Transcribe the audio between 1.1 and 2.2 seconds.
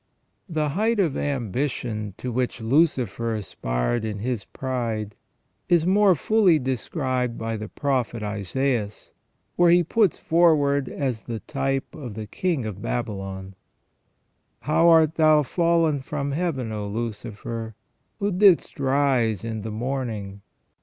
ambition